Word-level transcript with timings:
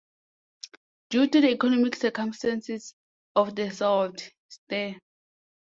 Due 1.11 1.27
to 1.27 1.41
the 1.41 1.51
economic 1.51 1.95
circumstances 1.95 2.95
of 3.35 3.55
the 3.55 3.69
Sault 3.69 4.31
Ste. 4.49 4.95